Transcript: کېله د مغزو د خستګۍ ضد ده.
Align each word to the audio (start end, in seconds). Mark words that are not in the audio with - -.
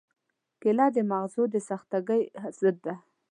کېله 0.61 0.85
د 0.95 0.97
مغزو 1.11 1.43
د 1.53 1.55
خستګۍ 1.65 2.23
ضد 2.59 2.77
ده. 2.85 2.95